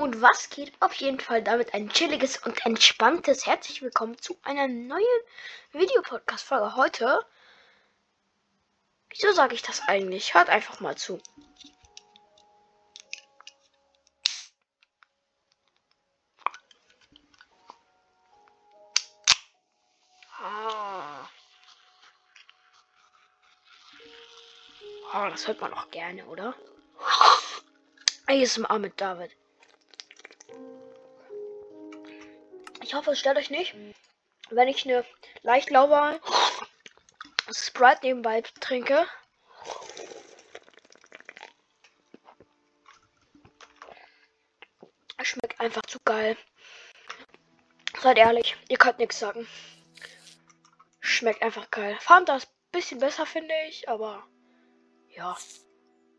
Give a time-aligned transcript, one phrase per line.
[0.00, 4.66] Und was geht auf jeden Fall damit ein chilliges und entspanntes herzlich willkommen zu einer
[4.66, 5.04] neuen
[5.72, 7.20] Videopodcast-Folge heute.
[9.10, 10.32] Wieso sage ich das eigentlich?
[10.32, 11.20] Hört einfach mal zu.
[20.38, 21.28] Ah.
[25.12, 26.54] Oh, das hört man auch gerne, oder?
[28.26, 29.36] ASMR mit David.
[32.90, 33.76] Ich hoffe, es stört euch nicht,
[34.50, 35.04] wenn ich eine
[35.42, 36.20] leicht lauwarme
[37.48, 39.06] Sprite nebenbei trinke.
[45.22, 46.36] Schmeckt einfach zu geil.
[48.00, 49.46] Seid ehrlich, ihr könnt nichts sagen.
[50.98, 51.96] Schmeckt einfach geil.
[52.00, 54.26] Fanta ein bisschen besser, finde ich, aber
[55.10, 55.38] ja.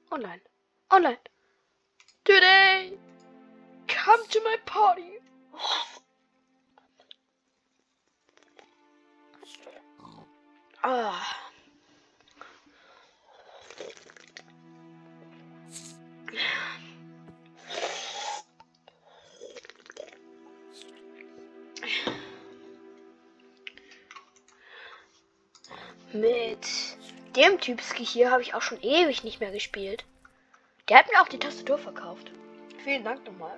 [0.10, 0.42] Online.
[0.90, 1.20] Online.
[2.24, 2.98] Today,
[3.90, 5.20] come to my party.
[10.84, 11.14] Ah.
[26.14, 26.68] Mit
[27.36, 30.04] dem Typski hier habe ich auch schon ewig nicht mehr gespielt.
[30.90, 32.32] Der hat mir auch die Tastatur verkauft.
[32.84, 33.58] Vielen Dank nochmal.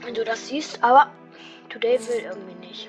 [0.00, 1.12] Wenn du das siehst, aber
[1.74, 2.88] Today will irgendwie nicht.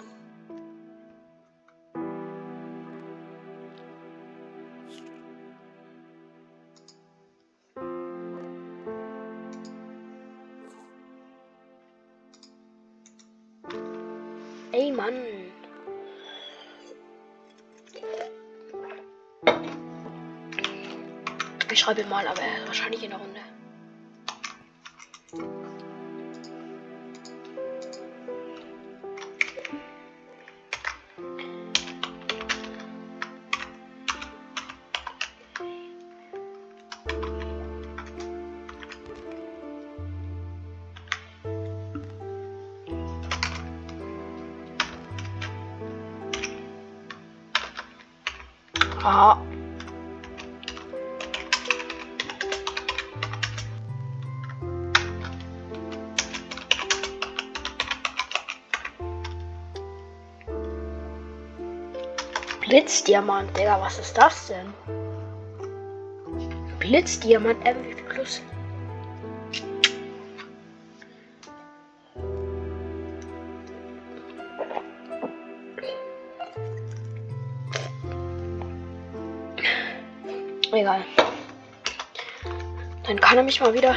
[14.72, 15.16] Ey Mann.
[21.72, 23.55] Ich schreibe mal, aber wahrscheinlich in der Runde.
[62.66, 64.74] Blitzdiamant, Digga, was ist das denn?
[66.80, 68.42] Blitzdiamant MVP Plus.
[80.72, 81.06] Egal.
[83.04, 83.96] Dann kann er mich mal wieder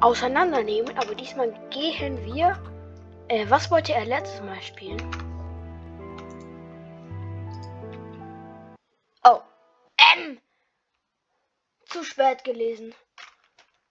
[0.00, 0.96] auseinandernehmen.
[0.96, 2.56] Aber diesmal gehen wir.
[3.26, 5.21] Äh, was wollte er letztes Mal spielen?
[12.44, 12.94] Gelesen.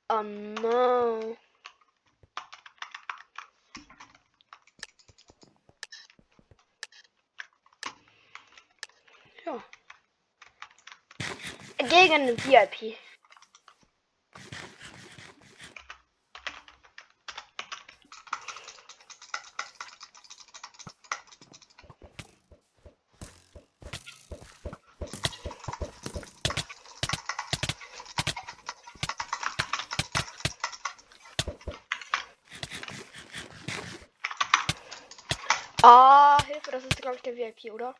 [0.09, 1.38] Oh no.
[9.45, 9.63] Ja
[11.90, 12.95] gegen VIP.
[35.84, 37.96] Ah, Hilfe, das ist glaube ich der VIP, oder?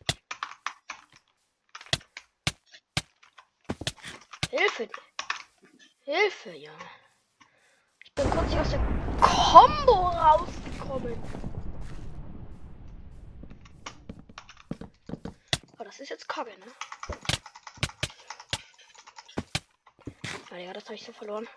[4.50, 4.90] Hilfe.
[6.04, 6.72] Hilfe, ja.
[8.04, 8.80] Ich bin kurz aus der
[9.22, 11.24] Combo rausgekommen.
[15.78, 16.66] Oh, das ist jetzt Kacke, ne?
[20.52, 21.48] Ah ja, das habe ich so verloren.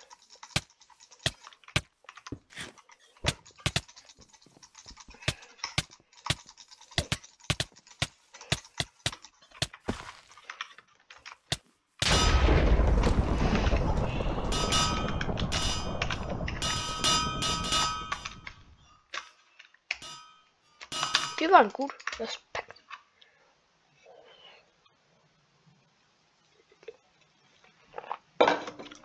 [21.54, 21.94] Waren gut.
[22.18, 22.74] Respekt.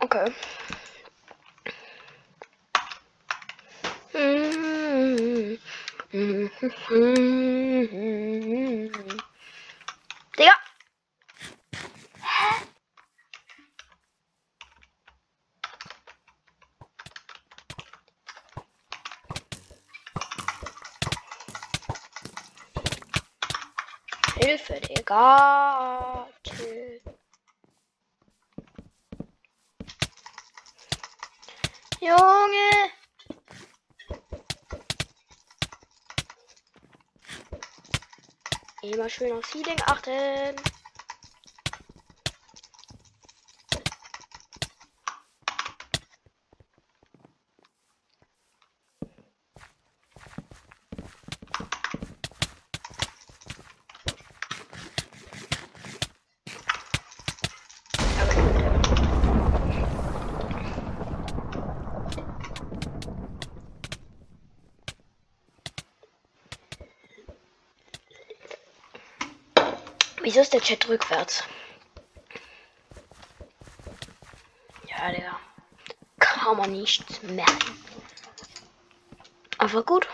[0.00, 0.34] Okay.
[10.36, 10.56] Digga.
[12.20, 12.66] Hä?
[24.40, 26.26] Hilfe, Digga.
[26.42, 27.00] Chill.
[32.00, 32.90] Junge.
[38.82, 40.56] Immer schön auf Healing achten.
[70.40, 71.44] Wieso ist der Chat rückwärts?
[74.88, 75.38] Ja, Digga.
[76.18, 77.84] Kann man nicht merken.
[79.58, 80.08] Aber gut.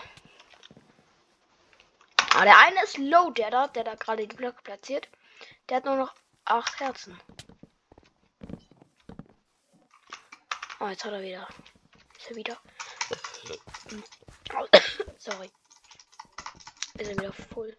[2.33, 5.07] Aber der eine ist low, der da, der da gerade die Blöcke platziert.
[5.69, 6.13] Der hat nur noch
[6.43, 7.17] acht Herzen.
[10.81, 11.47] Oh, jetzt hat er wieder.
[12.17, 12.57] Ist er wieder.
[15.19, 15.49] Sorry.
[16.95, 17.77] Ist er wieder voll.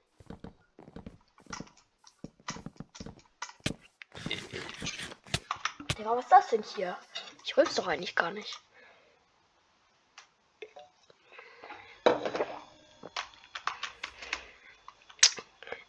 [6.08, 6.96] Digga, was ist das denn hier?
[7.44, 8.58] Ich es doch eigentlich gar nicht.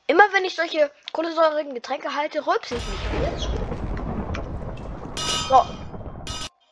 [0.07, 2.99] Immer wenn ich solche kohlensäurigen Getränke halte, rülpse ich mich.
[3.21, 3.49] Jetzt.
[5.47, 5.65] So.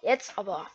[0.02, 0.68] Jetzt aber.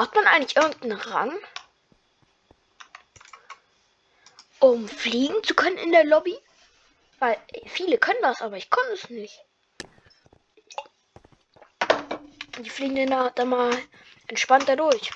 [0.00, 1.38] Braucht man eigentlich irgendeinen Rang?
[4.58, 6.38] Um fliegen zu können in der Lobby?
[7.18, 7.36] Weil
[7.66, 9.44] viele können das, aber ich konnte es nicht.
[12.60, 13.76] Die fliegen dann da mal
[14.26, 15.10] entspannt da durch.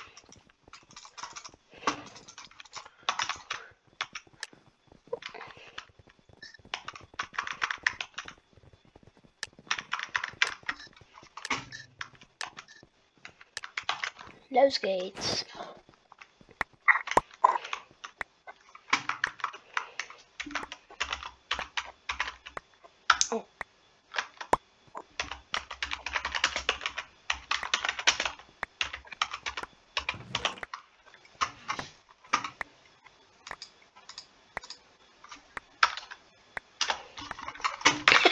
[14.65, 15.45] Los geht's.
[23.29, 23.45] Oh.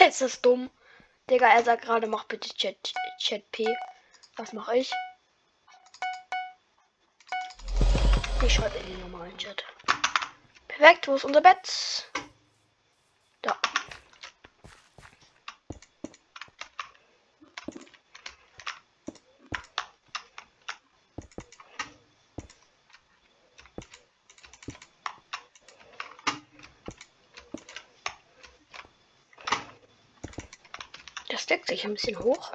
[0.00, 0.68] Ist das dumm?
[1.30, 3.72] Digga, er sagt gerade, mach bitte Chat, Chat P.
[4.36, 4.90] Was mache ich?
[8.46, 9.64] Ich schalte in den normalen Chat.
[10.68, 12.10] Perfekt, wo ist unser Bett?
[13.40, 13.56] Da.
[31.30, 32.52] Das deckt sich ein bisschen hoch.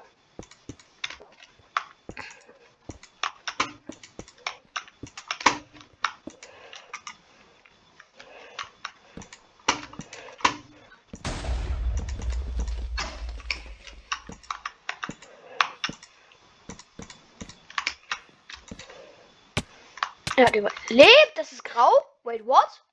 [20.39, 21.34] Er hat überlebt.
[21.36, 21.91] Das ist grau.
[22.24, 22.83] Wait, what?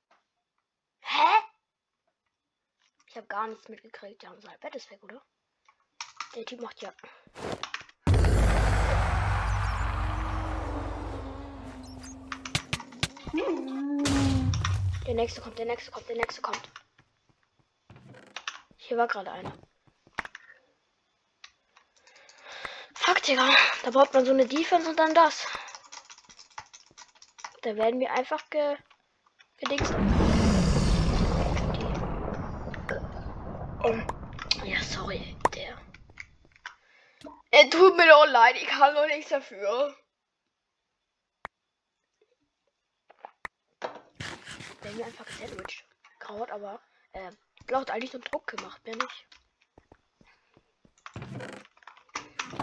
[1.01, 1.43] Hä?
[3.07, 4.23] Ich habe gar nichts mitgekriegt.
[4.23, 5.21] Ja, unser Bett ist weg, oder?
[6.35, 6.93] Der Typ macht ja.
[15.05, 16.61] Der nächste kommt, der nächste kommt, der nächste kommt.
[18.77, 19.53] Hier war gerade einer.
[22.93, 23.49] Fuck, Digga.
[23.83, 25.47] Da braucht man so eine Defense und dann das.
[27.67, 28.77] Da werden wir einfach ge
[29.57, 29.93] gedingst.
[33.83, 34.07] Um,
[34.63, 35.77] ja, sorry, der.
[37.51, 39.93] Er tut mir doch leid, ich kann doch nichts dafür.
[43.81, 45.83] Werden wir einfach gesandwiched.
[46.19, 46.79] Graut, aber
[47.11, 47.31] äh,
[47.65, 49.27] braucht eigentlich so Druck gemacht, mehr nicht.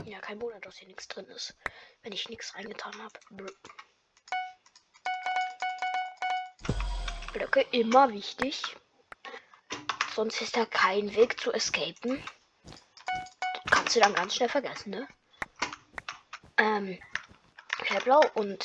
[0.07, 1.55] Ja, kein Wunder, dass hier nichts drin ist,
[2.01, 3.21] wenn ich nichts reingetan habe.
[7.35, 8.63] Blöcke immer wichtig.
[10.15, 12.25] Sonst ist da kein Weg zu escapen.
[12.65, 15.09] Das kannst du dann ganz schnell vergessen, ne?
[16.57, 16.99] Ähm,
[17.85, 18.65] Hellblau und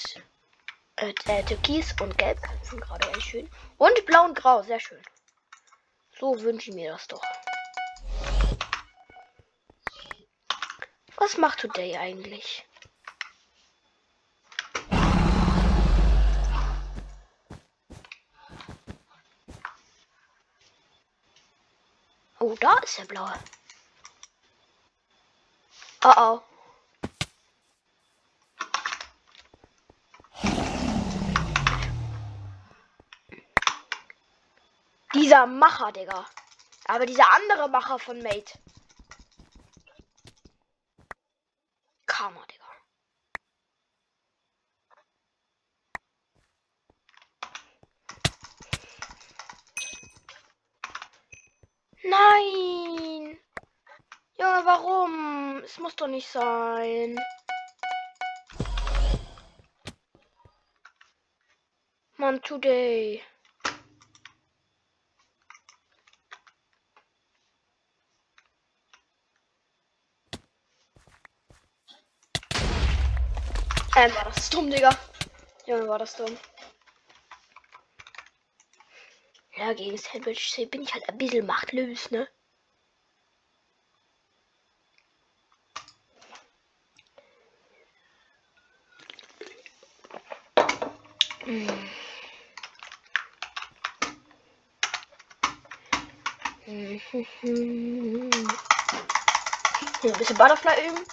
[1.02, 3.50] Äh, äh, Türkis und Gelb sind gerade echt schön.
[3.78, 5.02] Und Blau und Grau, sehr schön.
[6.20, 7.24] So wünsche ich mir das doch.
[11.16, 12.66] Was macht Today eigentlich?
[22.42, 23.34] Oh, da ist der blaue.
[26.04, 26.42] Oh oh.
[35.14, 36.26] Dieser Macher, Digga.
[36.86, 38.58] Aber dieser andere Macher von Mate.
[42.06, 42.66] Karma, Digga.
[52.04, 53.38] Nein!
[54.38, 55.58] Junge, warum?
[55.64, 57.20] Es muss doch nicht sein.
[62.18, 63.22] Mann, today.
[73.96, 74.98] Ähm, war das dumm, Digga.
[75.66, 76.38] Junge, war das dumm.
[79.56, 82.28] Ja, gegen Sandwich bin ich halt ein bisschen machtlos, ne?
[91.50, 91.90] Hm.
[97.42, 98.30] Ein
[100.02, 101.06] bisschen Butterfly üben.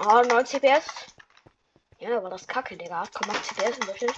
[0.00, 0.84] Oh, 9 CPS.
[2.00, 3.02] Ja, aber das kacke, Digga.
[3.02, 4.14] 8,8 CPS im Durchschnitt.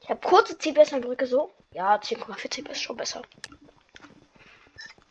[0.00, 1.52] Ich habe kurze CPS an Brücke so.
[1.72, 3.22] Ja, 10,4 CPS schon besser.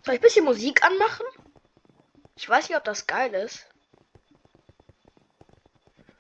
[0.03, 1.25] Soll ich ein bisschen Musik anmachen?
[2.37, 3.67] Ich weiß nicht, ob das geil ist.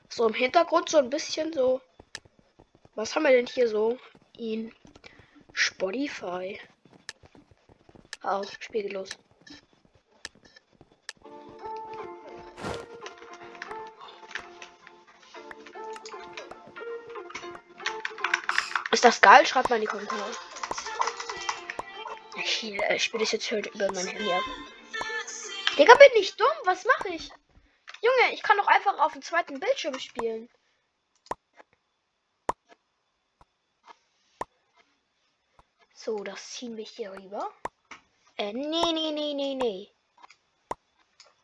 [0.09, 1.79] So im Hintergrund so ein bisschen so.
[2.95, 3.97] Was haben wir denn hier so?
[4.37, 4.71] In
[5.53, 6.59] Spotify.
[8.21, 9.09] Aus, Spiel geht los.
[18.91, 19.45] Ist das geil?
[19.45, 20.31] Schreibt mal in die Kommentare.
[22.35, 24.43] Ich, äh, ich spiele das jetzt halt über mein Handy ab.
[25.77, 26.47] Digga, bin ich dumm?
[26.65, 27.29] Was mache ich?
[28.01, 30.49] Junge, ich kann doch einfach auf dem zweiten Bildschirm spielen.
[36.07, 37.51] So, das ziehen wir hier rüber.
[38.37, 39.91] Äh, nee, nee, nee, nee, nee.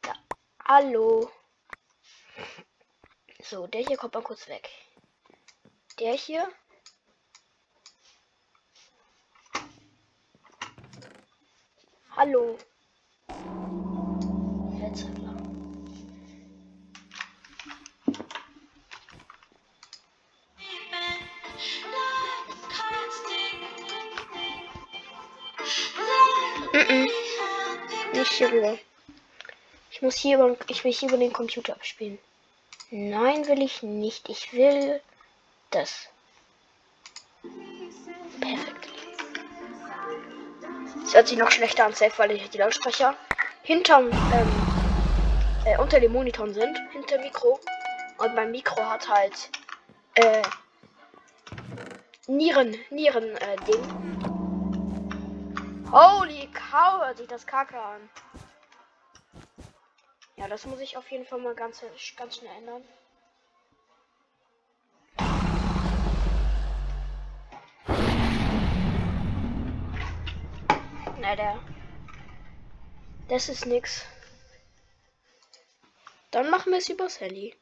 [0.06, 0.16] Ja,
[0.64, 1.30] hallo.
[3.42, 4.70] So, der hier kommt mal kurz weg.
[6.00, 6.50] Der hier
[12.16, 12.58] Hallo.
[28.14, 28.78] Nicht hier rüber.
[29.92, 32.20] Ich muss hier über, ich will hier über den Computer abspielen.
[32.90, 34.30] Nein, will ich nicht.
[34.30, 35.02] Ich will
[35.72, 36.08] das.
[41.06, 43.16] Es hört sich noch schlechter an, safe, weil die Lautsprecher
[43.64, 44.52] hinterm, ähm,
[45.66, 47.60] äh, unter dem Monitor sind, hinter Mikro.
[48.18, 49.50] Und mein Mikro hat halt,
[50.16, 50.42] äh,
[52.28, 54.33] Nieren, Nieren, äh, Ding.
[55.94, 58.10] Holy cow, hört sich das kacke an.
[60.38, 61.86] Ja, das muss ich auf jeden Fall mal ganz,
[62.18, 62.84] ganz schnell ändern.
[71.24, 71.64] Alter.
[73.28, 74.04] Das ist nix.
[76.32, 77.56] Dann machen wir es übers Handy.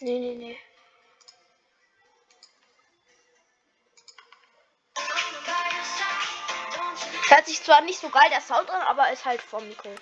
[0.00, 0.73] Nee, nee, nee.
[7.34, 9.92] Hört sich zwar nicht so geil der Sound an, aber ist halt vom Mikro.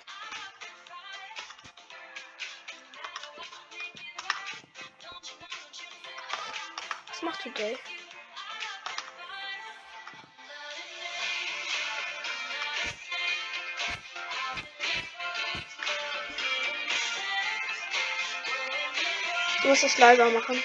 [7.07, 7.79] Was macht die Dave?
[19.63, 20.63] Du musst es leiser machen.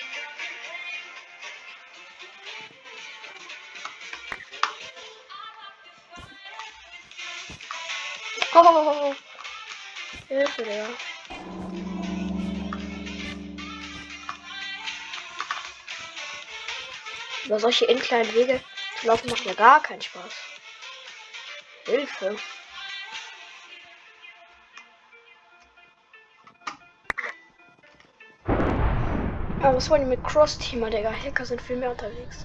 [10.28, 10.88] Hilfe, der.
[17.44, 18.60] Über solche in kleinen Wege
[19.00, 20.32] zu laufen macht ja gar keinen Spaß.
[21.86, 22.36] Hilfe.
[29.60, 31.12] Aber was wollen die mit Cross-Teamer, Digga?
[31.12, 32.44] Hacker sind viel mehr unterwegs.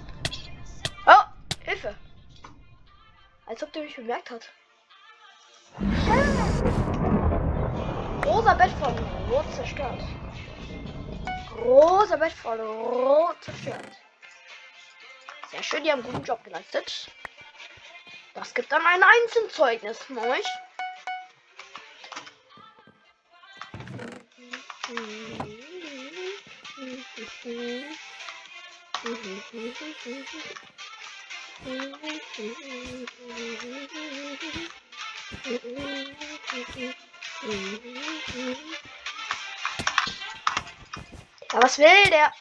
[1.07, 1.23] Oh,
[1.63, 1.95] Hilfe!
[3.47, 4.51] Als ob der mich bemerkt hat.
[8.63, 8.97] Bett von
[9.29, 9.99] Rot zerstört.
[11.65, 13.97] Rosa Bett von Rot zerstört.
[15.51, 17.11] Sehr schön, die haben einen guten Job geleistet.
[18.33, 20.45] Das gibt dann ein Einzelzeugnis von euch.
[37.45, 37.49] Ja,
[41.61, 42.31] was will der?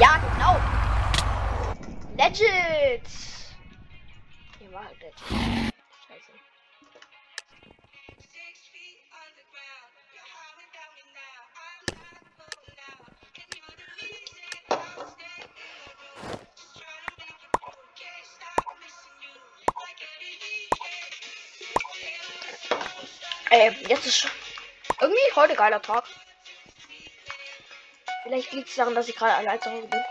[0.00, 0.56] Ja, genau.
[2.16, 3.02] Legit.
[4.58, 4.96] Hier war halt
[23.50, 24.28] Ey, jetzt ist
[25.00, 26.04] irgendwie heute geiler Tag.
[28.24, 30.04] Vielleicht liegt es daran, dass ich gerade allein zu Hause bin.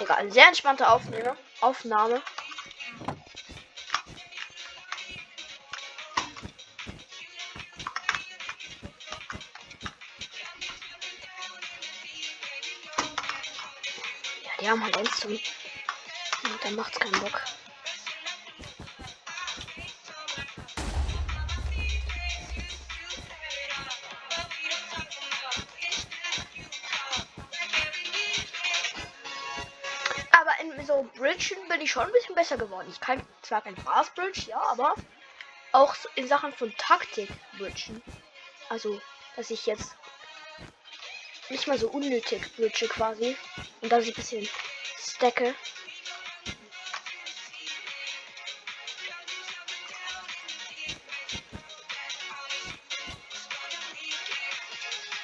[0.00, 1.36] Egal, sehr entspannte Aufnahme.
[1.60, 2.22] Aufnahme.
[14.42, 15.32] Ja, die haben halt eins zum.
[15.32, 17.40] Und dann macht's keinen Bock.
[30.84, 32.88] So Bridgen bin ich schon ein bisschen besser geworden.
[32.90, 34.94] Ich kann zwar kein Fast Bridge, ja, aber
[35.72, 38.02] auch in Sachen von Taktik Bridgen.
[38.68, 39.00] Also,
[39.36, 39.94] dass ich jetzt
[41.48, 43.36] nicht mal so unnötig bridge quasi.
[43.80, 44.48] Und dass ich ein bisschen
[44.98, 45.54] stacke.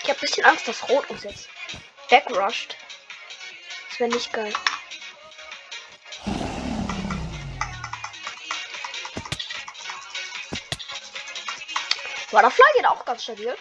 [0.02, 1.48] Ich habe ein bisschen Angst, dass Rot uns jetzt
[2.08, 2.76] backrusht.
[3.90, 4.52] Das wäre nicht geil.
[12.30, 13.56] Butterfly geht auch ganz stabil.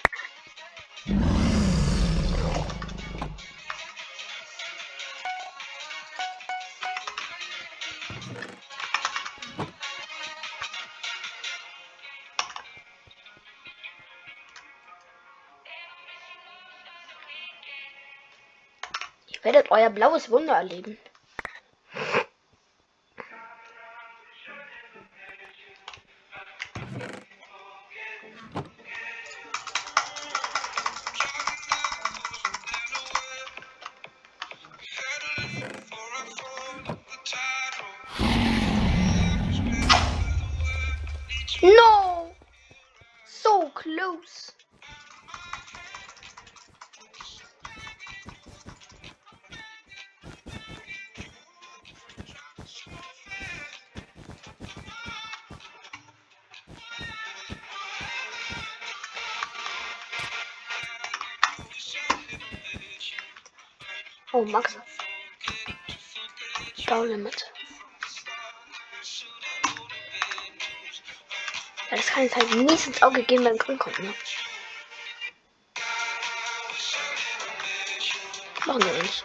[19.28, 20.98] Ihr werdet euer blaues Wunder erleben.
[41.64, 42.32] No!
[43.26, 44.52] So close.
[64.34, 64.78] Oh, Max.
[66.86, 67.12] Down
[71.90, 74.14] Ja, das kann jetzt halt mies ins Auge gehen, wenn Grün kommt, ne?
[78.66, 79.24] Machen wir nicht.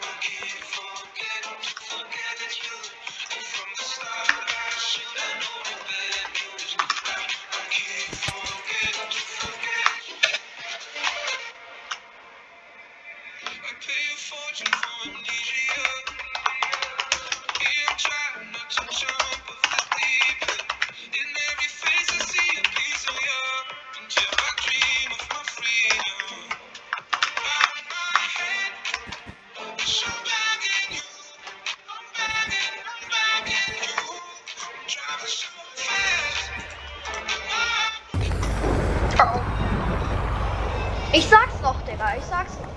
[41.43, 42.17] Sag's noch, Digga.
[42.17, 42.69] Ich sag's noch.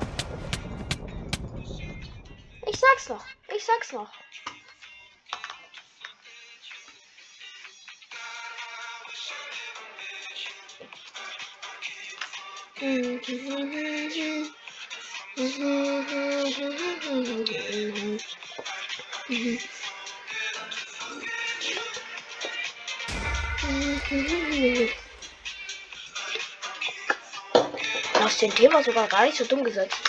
[2.68, 3.26] Ich sag's noch.
[3.56, 4.10] Ich sag's noch.
[28.26, 30.02] Aus dem Thema sogar gar nicht so dumm gesetzt.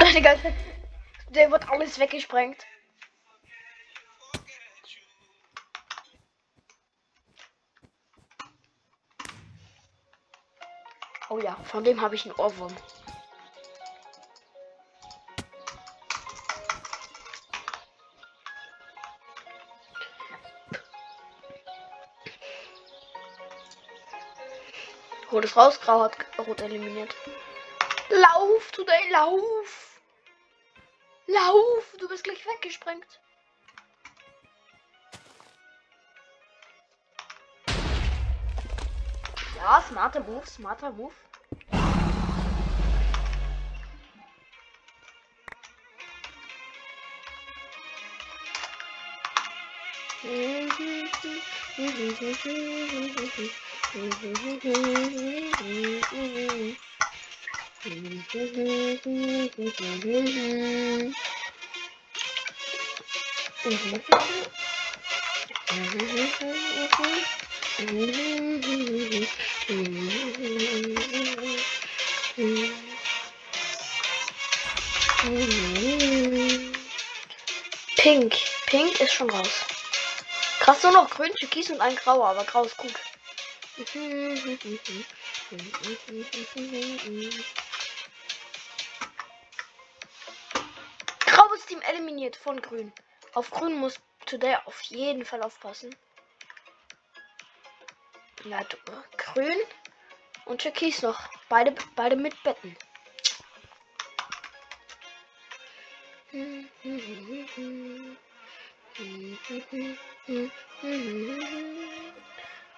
[1.28, 2.64] Der wird alles weggesprengt.
[11.28, 12.74] Oh ja, von dem habe ich einen Ohrwurm.
[25.42, 27.14] Ist raus, Grau hat Rot eliminiert.
[28.10, 30.00] Lauf, Today, lauf!
[31.26, 33.20] Lauf, du bist gleich weggesprengt.
[39.56, 41.14] Ja, smarter Move, smarter Move.
[77.96, 78.36] Pink.
[78.66, 79.48] Pink ist schon raus.
[80.60, 82.94] Krass, nur noch grün, türkis und ein grauer, aber grau ist gut.
[91.20, 92.92] Grau ist Team eliminiert von grün.
[93.32, 93.94] Auf grün muss
[94.26, 95.96] Today auf jeden Fall aufpassen.
[98.44, 98.60] Ja,
[99.16, 99.58] grün
[100.44, 101.18] und türkis noch.
[101.48, 102.76] Beide, beide mit Betten.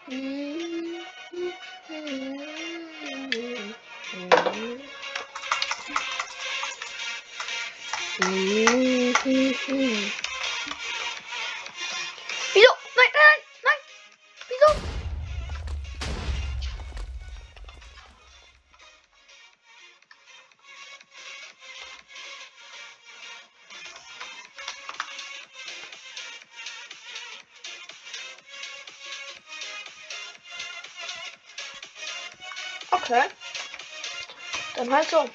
[0.07, 1.03] Wieso?
[35.11, 35.31] Dann halt so.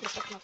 [0.00, 0.42] Das war knapp.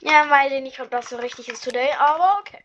[0.00, 2.57] Ja, weiß ich nicht, ob das so richtig ist today, aber okay.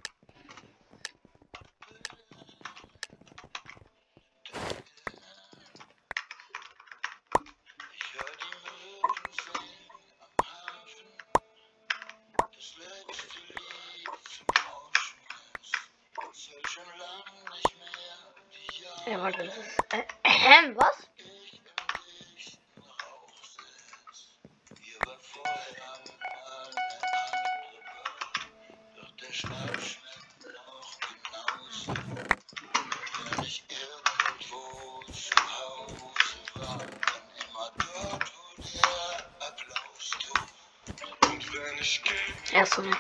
[42.51, 42.91] Er ist so ein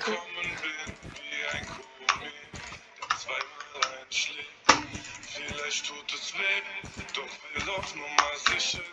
[0.00, 0.62] Komet,
[2.98, 4.48] der zweimal einschlägt.
[5.22, 6.62] Vielleicht tut es weh,
[7.14, 8.91] doch will auf Nummer sicher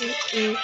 [0.00, 0.54] Mm-hmm.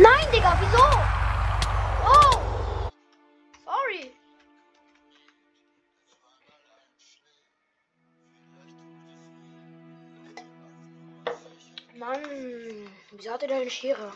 [0.00, 0.84] Nein, Digga, wieso?
[2.06, 2.32] Oh!
[3.66, 4.10] Sorry.
[11.98, 12.22] Mann,
[13.10, 14.12] wieso hat er denn eine Schere?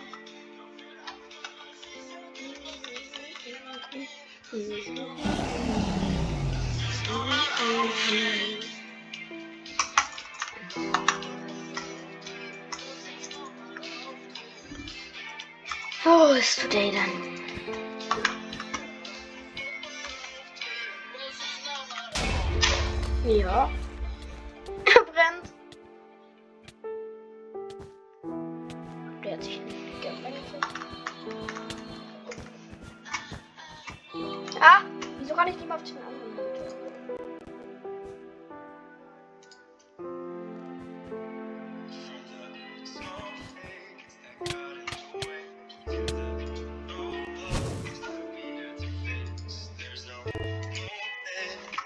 [16.03, 17.35] Wo ist Today denn?
[23.39, 23.71] Ja.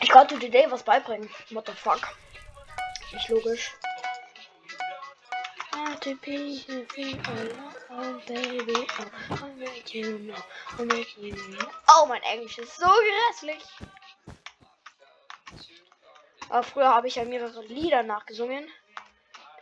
[0.00, 1.30] Ich konnte Today was beibringen.
[1.50, 2.00] What the fuck?
[3.12, 3.72] Nicht logisch.
[5.72, 6.64] ATP,
[7.90, 9.46] oh baby, oh,
[10.18, 11.68] know.
[11.94, 13.62] Oh, mein Englisch ist so grässlich.
[16.48, 18.66] Aber früher habe ich ja mehrere Lieder nachgesungen.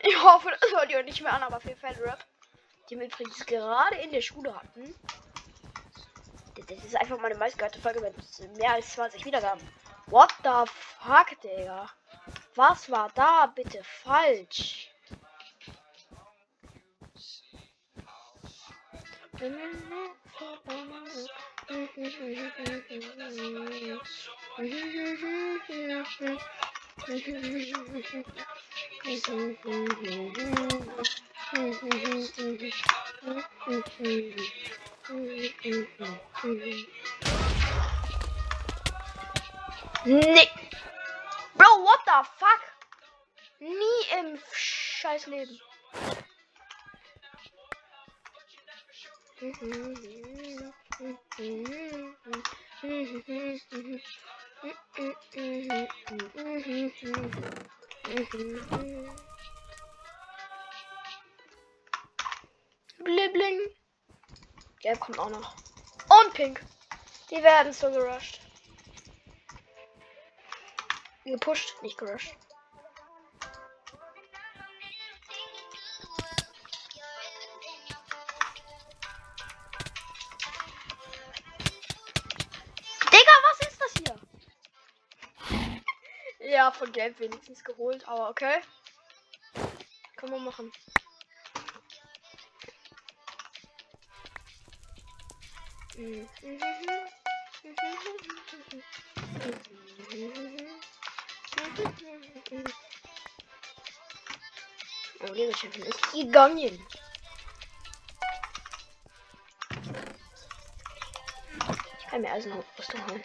[0.01, 2.25] Ich hoffe, das hört ihr nicht mehr an, aber für Fanrap,
[2.91, 4.95] die wir übrigens gerade in der Schule hatten.
[6.57, 9.61] Das- Das ist einfach meine meistgehörte Folge mit mehr als 20 Wiedergaben.
[10.07, 10.71] What the
[11.03, 11.91] fuck, Digga?
[12.55, 14.89] Was war da bitte falsch?
[40.07, 40.51] Nee.
[41.55, 42.61] Bro, what the fuck?
[43.59, 45.61] Nie im scheiß Leben.
[62.99, 63.61] Blibling.
[64.81, 65.55] Gelb kommt auch noch.
[66.09, 66.65] Und pink.
[67.31, 68.41] Die werden so gerusht.
[71.25, 72.37] Gepusht, nicht gerusht.
[87.05, 88.63] Gelb wenigstens geholt, aber okay.
[90.17, 90.73] Können wir machen.
[105.21, 106.87] Oh, liebe Chefin, ist gegangen.
[111.99, 113.25] Ich kann mir also noch Rüstung holen.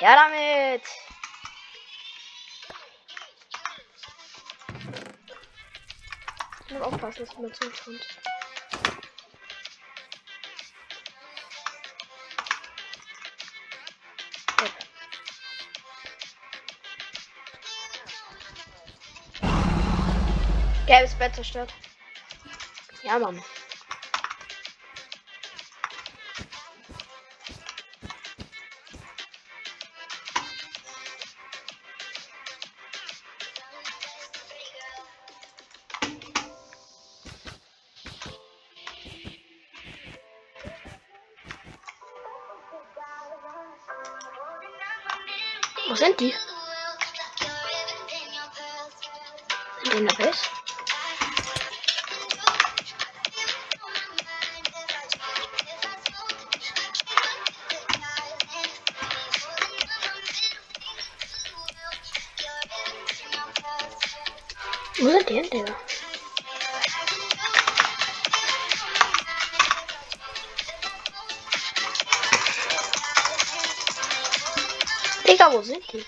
[0.00, 0.82] Ja, damit!
[6.84, 8.00] Aufpassen, dass man zu kommt.
[20.86, 21.72] Gelbes Bett zerstört.
[23.02, 23.42] Ja, Mann.
[75.94, 76.02] Den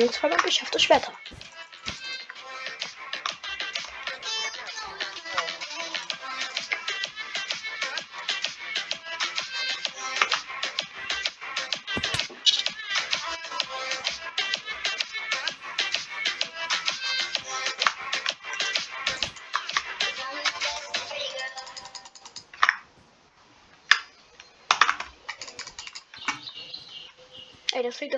[0.00, 1.12] jetzt verloren, ich schaffe das Schwerter.
[1.28, 1.41] Ey,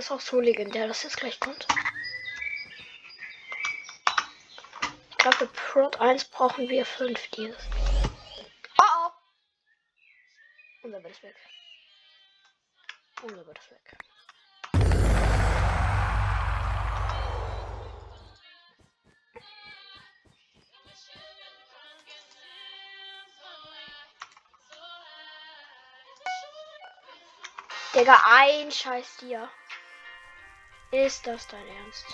[0.04, 1.66] ist auch so legendär, dass jetzt gleich kommt.
[5.10, 7.56] Ich glaube, für Prot 1 brauchen wir 5 dieses.
[8.78, 9.10] Oh oh!
[10.82, 11.36] Unser Bett ist weg.
[13.22, 13.96] Unser Bett ist weg.
[27.94, 29.48] Digga, ein Scheiß dir.
[30.94, 32.07] Ist das dein Ernst?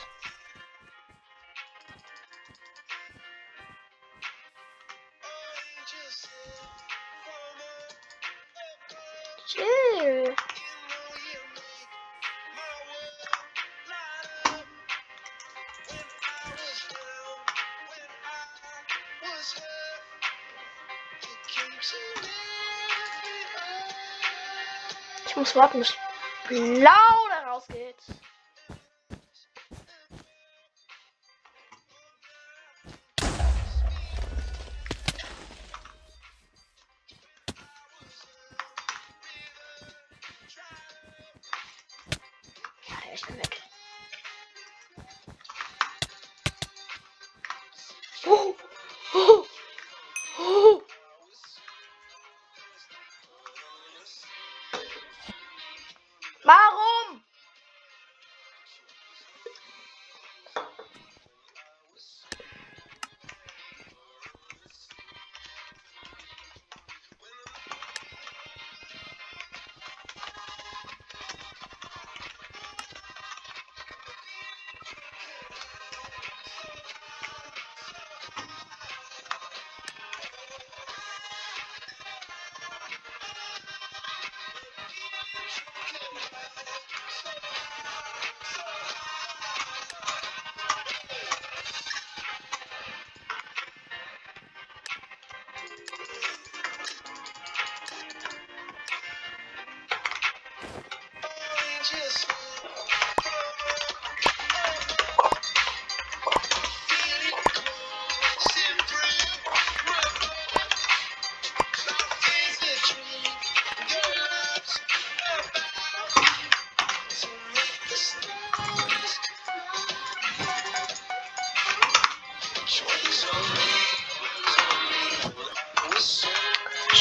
[25.26, 25.94] Ich muss warten, bis
[26.48, 27.29] blau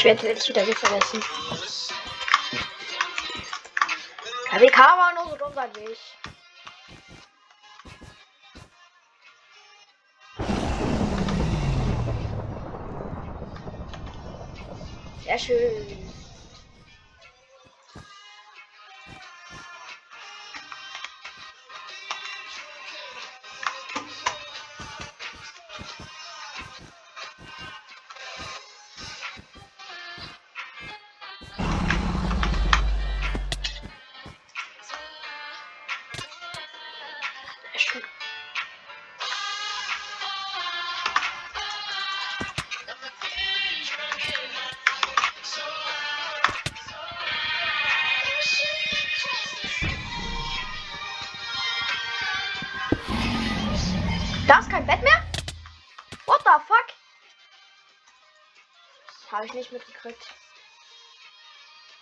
[0.00, 1.22] Schwert werde ich wieder vergessen.
[4.70, 6.16] Kam man nur so ich?
[15.22, 15.99] Sehr schön.
[59.40, 60.34] Habe ich nicht mitgekriegt.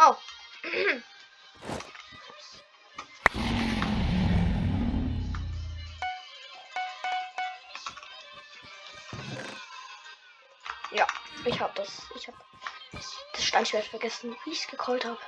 [0.01, 0.17] Oh.
[10.91, 11.07] Ja,
[11.45, 12.03] ich hab das.
[12.17, 12.35] Ich hab
[12.91, 15.21] das Steinschwert vergessen, wie ich es gecallt habe.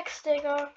[0.00, 0.72] Lex, Digga.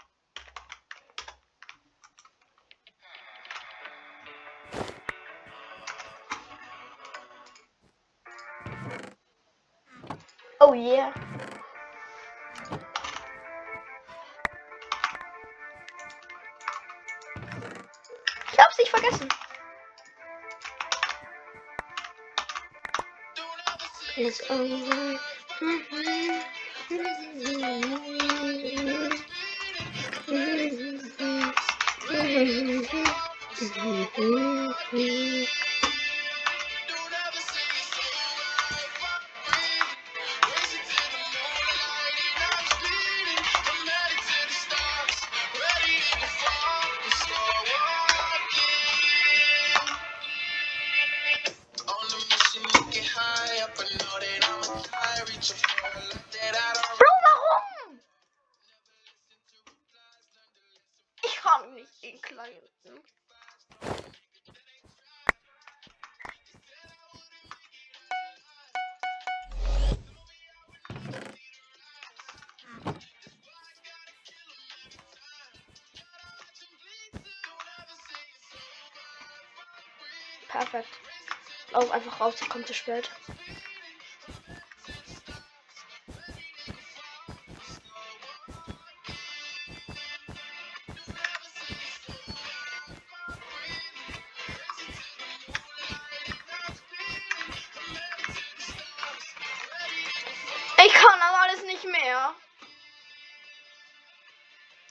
[10.59, 11.13] Oh yeah.
[18.51, 19.29] Ich hab's nicht vergessen.
[24.17, 25.19] It's over.
[34.93, 35.62] Mm-hmm.
[82.23, 83.09] Raus, ich komme zu spät.
[100.85, 102.35] Ich kann aber alles nicht mehr.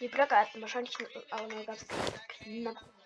[0.01, 0.97] Die Blöcke hatten wahrscheinlich
[1.31, 3.02] auch nur ganz knapp.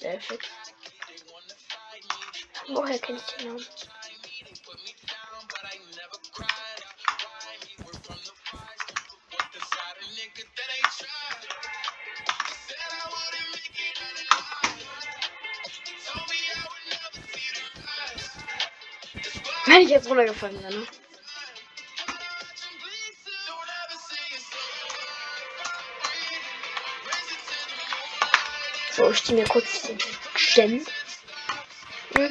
[0.00, 0.50] Sehr schick.
[2.68, 3.66] Woher kenne ich den Namen?
[19.66, 20.86] Wenn ich jetzt runtergefallen wäre, ne?
[28.96, 29.98] So, ich ziehe mir kurz den
[30.54, 30.86] Gen.
[32.14, 32.28] Da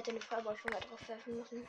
[0.00, 1.68] hätte den Feuerball schon mal drauf werfen müssen.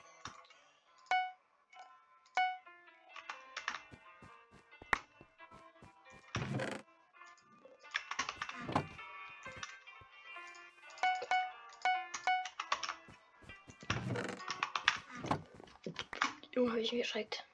[16.52, 17.46] Junge, habe ich mich erschreckt.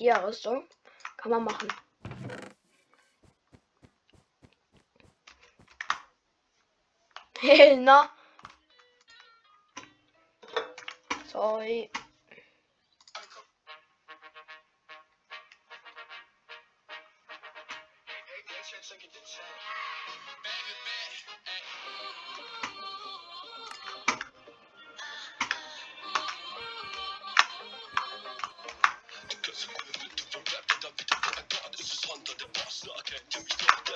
[0.00, 0.68] Die Rüstung
[1.16, 1.68] kann man machen.
[7.40, 8.10] Hey, na.
[11.38, 11.88] Sorry.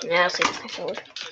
[0.03, 1.22] Ja, das sieht jetzt nicht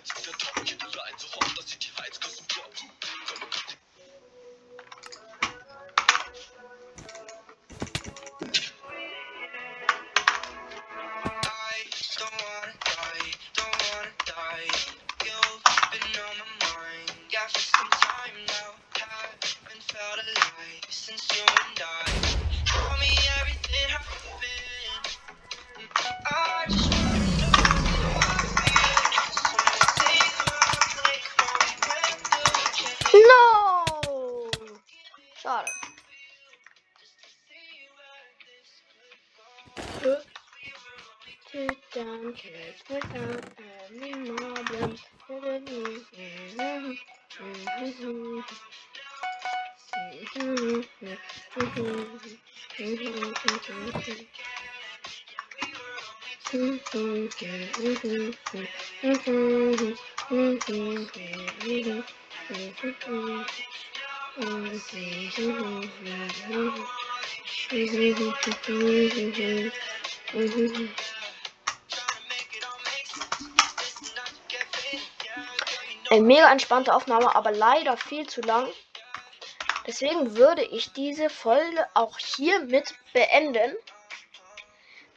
[42.72, 43.43] It's without
[43.91, 45.01] any problems.
[76.32, 78.65] Mega entspannte Aufnahme, aber leider viel zu lang.
[79.86, 83.75] Deswegen würde ich diese Folge auch hiermit beenden.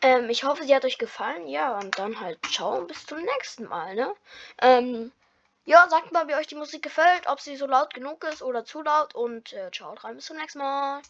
[0.03, 1.47] Ähm, ich hoffe, sie hat euch gefallen.
[1.47, 4.13] Ja, und dann halt ciao und bis zum nächsten Mal, ne?
[4.61, 5.13] Ähm,
[5.67, 8.65] ja, sagt mal, wie euch die Musik gefällt, ob sie so laut genug ist oder
[8.65, 9.15] zu laut.
[9.15, 11.03] Und äh, ciao, rein bis zum nächsten Mal.